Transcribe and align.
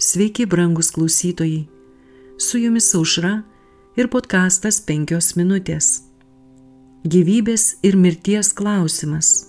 Sveiki, 0.00 0.46
brangus 0.46 0.90
klausytojai. 0.90 1.66
Su 2.38 2.58
jumis 2.58 2.94
aušra 2.94 3.42
ir 3.98 4.06
podkastas 4.06 4.76
penkios 4.86 5.32
minutės. 5.34 6.04
Gyvybės 7.02 7.80
ir 7.82 7.96
mirties 7.98 8.52
klausimas. 8.54 9.48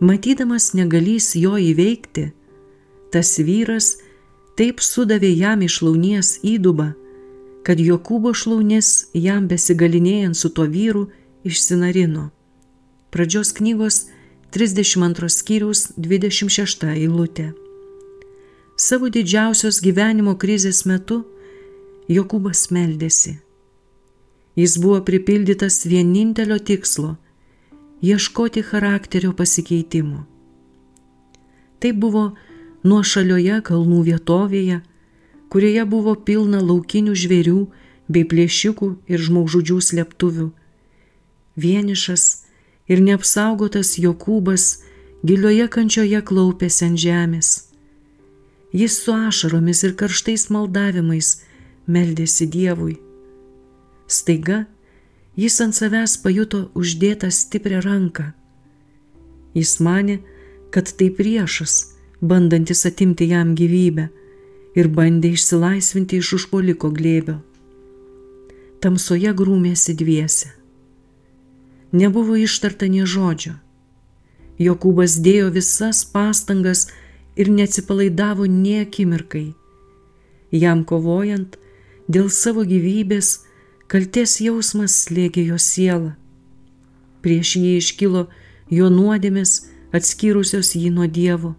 Matydamas 0.00 0.70
negalys 0.72 1.34
jo 1.36 1.58
įveikti, 1.60 2.30
tas 3.12 3.34
vyras 3.36 3.98
taip 4.56 4.80
sudavė 4.80 5.34
jam 5.36 5.60
iš 5.68 5.82
launies 5.84 6.32
įdubą, 6.40 6.94
kad 7.60 7.76
Jokūbo 7.76 8.32
šlaunis 8.32 9.10
jam 9.12 9.50
besigalinėjant 9.52 10.40
su 10.40 10.48
tuo 10.48 10.64
vyru 10.64 11.10
išsinarino. 11.44 12.30
Pradžios 13.12 13.52
knygos 13.60 14.06
32 14.56 15.28
skyrius 15.28 15.86
26 16.00 16.88
eilutė. 16.96 17.52
Savo 18.76 19.08
didžiausios 19.08 19.78
gyvenimo 19.80 20.34
krizės 20.36 20.82
metu 20.84 21.22
Jokūbas 22.12 22.66
meldėsi. 22.76 23.38
Jis 24.52 24.74
buvo 24.82 24.98
pripildytas 25.00 25.78
vienintelio 25.88 26.58
tikslo- 26.60 27.14
ieškoti 28.10 28.60
charakterio 28.62 29.32
pasikeitimo. 29.32 30.26
Tai 31.80 31.92
buvo 31.92 32.36
nuošalioje 32.84 33.62
kalnų 33.62 34.02
vietovėje, 34.10 34.82
kurioje 35.48 35.84
buvo 35.88 36.14
pilna 36.14 36.60
laukinių 36.60 37.14
žvėrių 37.16 37.66
bei 38.10 38.24
plėšikų 38.24 38.88
ir 39.08 39.18
žmogžudžių 39.18 39.78
slėptuvių. 39.88 40.50
Vienišas 41.56 42.44
ir 42.88 43.00
neapsaugotas 43.00 43.96
Jokūbas 43.96 44.82
gilioje 45.24 45.68
kančioje 45.68 46.20
klaupėsi 46.20 46.84
ant 46.84 47.00
žemės 47.00 47.65
Jis 48.76 48.98
su 49.02 49.12
ašaromis 49.16 49.82
ir 49.86 49.94
karštais 49.96 50.50
maldavimais 50.52 51.28
meldėsi 51.88 52.44
Dievui. 52.52 52.98
Staiga 54.06 54.66
jis 55.40 55.56
ant 55.64 55.76
savęs 55.78 56.16
pajuto 56.20 56.66
uždėtą 56.76 57.30
stiprią 57.32 57.80
ranką. 57.86 58.26
Jis 59.56 59.78
mane, 59.80 60.18
kad 60.70 60.92
tai 60.98 61.08
priešas, 61.18 61.94
bandantis 62.20 62.84
atimti 62.90 63.30
jam 63.32 63.54
gyvybę 63.56 64.10
ir 64.76 64.92
bandė 64.92 65.32
išsilaisvinti 65.36 66.20
iš 66.20 66.34
užpoliko 66.40 66.92
glėbio. 66.92 67.38
Tamsoje 68.84 69.32
grūmėsi 69.32 69.96
dviese. 69.96 70.52
Nebuvo 71.96 72.36
ištarta 72.36 72.92
nie 72.92 73.08
žodžio. 73.08 73.56
Jokūbas 74.60 75.16
dėjo 75.24 75.48
visas 75.52 76.04
pastangas, 76.12 76.90
ir 77.36 77.50
neatsipalaidavo 77.52 78.46
nie 78.46 78.80
akimirkai. 78.80 79.54
Jam 80.52 80.84
kovojant 80.84 81.56
dėl 82.08 82.30
savo 82.30 82.64
gyvybės, 82.64 83.42
kalties 83.90 84.38
jausmas 84.40 84.94
slėgė 85.04 85.46
jo 85.50 85.58
sielą. 85.60 86.14
Prieš 87.22 87.56
jį 87.60 87.72
iškilo 87.80 88.26
jo 88.70 88.90
nuodėmės 88.90 89.58
atskyrusios 89.94 90.74
jį 90.78 90.90
nuo 90.94 91.06
Dievo. 91.06 91.54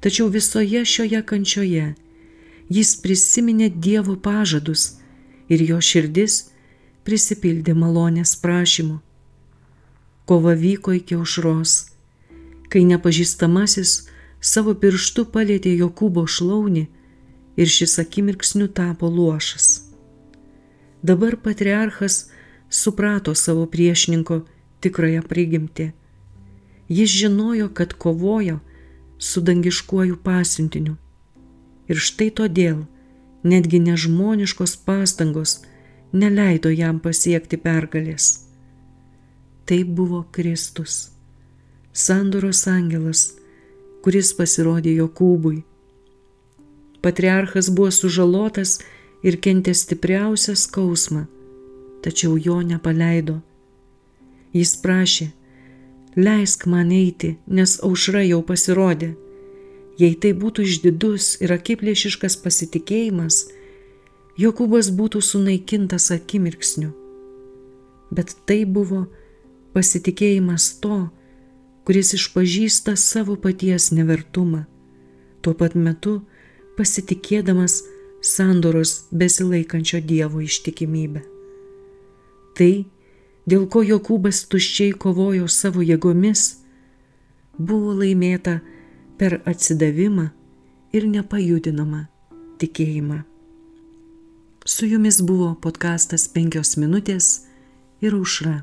Tačiau 0.00 0.30
visoje 0.32 0.84
šioje 0.86 1.20
kančioje 1.26 1.90
jis 2.70 2.94
prisiminė 3.02 3.68
Dievo 3.68 4.14
pažadus 4.16 4.96
ir 5.50 5.62
jo 5.66 5.80
širdis 5.82 6.46
prisipildė 7.04 7.74
malonės 7.74 8.36
prašymų. 8.40 9.00
Kova 10.30 10.54
vyko 10.54 10.94
iki 10.94 11.18
aušros, 11.18 11.90
kai 12.70 12.84
nepažįstamasis 12.86 13.94
savo 14.40 14.74
pirštu 14.74 15.26
palėtė 15.34 15.76
Jokūbo 15.76 16.24
šlaunį 16.26 16.86
ir 17.60 17.68
šis 17.68 17.98
akimirksniu 18.02 18.68
tapo 18.68 19.08
luošas. 19.08 19.68
Dabar 21.02 21.36
patriarchas 21.36 22.30
suprato 22.68 23.34
savo 23.34 23.66
priešininko 23.66 24.42
tikrąją 24.80 25.22
prigimtį. 25.28 25.90
Jis 26.88 27.10
žinojo, 27.22 27.68
kad 27.68 27.92
kovojo 27.92 28.58
su 29.18 29.40
dangiškuoju 29.40 30.16
pasiuntiniu. 30.24 30.96
Ir 31.88 31.98
štai 31.98 32.30
todėl 32.30 32.84
netgi 33.42 33.80
nežmoniškos 33.80 34.76
pastangos 34.86 35.60
neleido 36.12 36.70
jam 36.70 37.00
pasiekti 37.00 37.58
pergalės. 37.60 38.46
Tai 39.66 39.84
buvo 39.84 40.24
Kristus, 40.32 41.10
sandoros 41.92 42.66
angelas, 42.66 43.39
kuris 44.04 44.32
pasirodė 44.36 44.94
Jokūbui. 44.96 45.60
Patriarchas 47.00 47.70
buvo 47.72 47.90
sužalotas 47.94 48.78
ir 49.24 49.36
kentė 49.44 49.74
stipriausią 49.76 50.56
skausmą, 50.56 51.26
tačiau 52.04 52.36
jo 52.36 52.60
nepaleido. 52.64 53.40
Jis 54.56 54.74
prašė, 54.82 55.30
leisk 56.16 56.66
man 56.66 56.90
eiti, 56.92 57.36
nes 57.46 57.78
aušra 57.86 58.24
jau 58.26 58.40
pasirodė. 58.42 59.14
Jei 60.00 60.16
tai 60.16 60.32
būtų 60.32 60.64
išdidus 60.64 61.36
ir 61.44 61.52
akiplėšiškas 61.56 62.38
pasitikėjimas, 62.44 63.46
Jokūbas 64.40 64.88
būtų 64.96 65.20
sunaikintas 65.20 66.06
akimirksniu. 66.14 66.94
Bet 68.08 68.32
tai 68.48 68.62
buvo 68.64 69.02
pasitikėjimas 69.74 70.78
to, 70.80 71.10
kuris 71.84 72.14
išpažįsta 72.16 72.96
savo 72.96 73.36
paties 73.36 73.90
nevertumą, 73.96 74.64
tuo 75.42 75.54
pat 75.54 75.74
metu 75.74 76.20
pasitikėdamas 76.76 77.80
sandoros 78.20 79.06
besilaikančio 79.10 80.00
Dievo 80.04 80.42
ištikimybę. 80.44 81.22
Tai, 82.56 82.72
dėl 83.48 83.66
ko 83.72 83.82
Jokūbas 83.86 84.44
tuščiai 84.52 84.92
kovojo 84.92 85.48
savo 85.48 85.84
jėgomis, 85.84 86.60
buvo 87.56 87.94
laimėta 87.96 88.60
per 89.20 89.40
atsidavimą 89.48 90.30
ir 90.96 91.06
nepajudinamą 91.08 92.06
tikėjimą. 92.60 93.22
Su 94.68 94.86
jumis 94.86 95.20
buvo 95.24 95.54
podkastas 95.64 96.28
penkios 96.28 96.76
minutės 96.76 97.46
ir 98.04 98.16
užra. 98.16 98.60